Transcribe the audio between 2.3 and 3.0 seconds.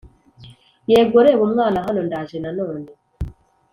nanone